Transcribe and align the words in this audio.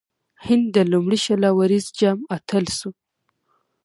هند 0.45 0.65
د 0.75 0.77
لومړي 0.91 1.19
شل 1.25 1.41
اووريز 1.51 1.85
جام 1.99 2.19
اتل 2.35 2.65
سو. 2.79 2.89